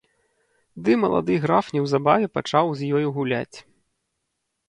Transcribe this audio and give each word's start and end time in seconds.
Ды 0.85 0.91
малады 1.01 1.35
граф 1.43 1.65
неўзабаве 1.75 2.27
пачаў 2.37 2.65
з 2.79 2.89
ёю 3.01 3.07
гуляць. 3.17 3.57